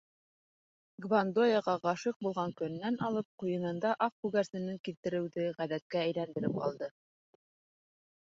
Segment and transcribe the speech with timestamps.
[1.05, 6.89] Гвандояға ғашиҡ булған көнөнән алып ҡуйынында аҡ күгәрсенен килтереүҙе ғәҙәткә әйләндереп алды.